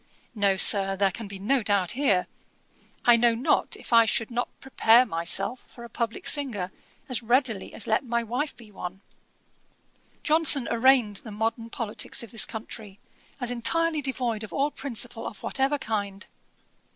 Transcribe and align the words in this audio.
No, 0.33 0.57
Sir, 0.57 0.95
there 0.95 1.11
can 1.11 1.27
be 1.27 1.37
no 1.37 1.61
doubt 1.61 1.91
here. 1.91 2.25
I 3.05 3.15
know 3.15 3.35
not 3.35 3.75
if 3.75 3.93
I 3.93 4.05
should 4.07 4.31
not 4.31 4.49
prepare 4.59 5.05
myself 5.05 5.59
for 5.67 5.83
a 5.83 5.89
publick 5.91 6.25
singer, 6.25 6.71
as 7.07 7.21
readily 7.21 7.71
as 7.75 7.85
let 7.85 8.03
my 8.03 8.23
wife 8.23 8.57
be 8.57 8.71
one.' 8.71 9.01
Johnson 10.23 10.67
arraigned 10.71 11.17
the 11.17 11.29
modern 11.29 11.69
politicks 11.69 12.23
of 12.23 12.31
this 12.31 12.47
country, 12.47 12.99
as 13.39 13.51
entirely 13.51 14.01
devoid 14.01 14.41
of 14.43 14.51
all 14.51 14.71
principle 14.71 15.27
of 15.27 15.43
whatever 15.43 15.77
kind. 15.77 16.25